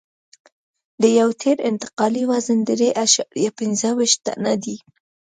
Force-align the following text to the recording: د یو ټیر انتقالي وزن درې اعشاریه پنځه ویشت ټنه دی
د 1.01 1.03
یو 1.19 1.29
ټیر 1.41 1.57
انتقالي 1.69 2.23
وزن 2.31 2.59
درې 2.69 2.89
اعشاریه 3.01 3.51
پنځه 3.59 3.89
ویشت 3.97 4.19
ټنه 4.25 4.53
دی 4.63 4.77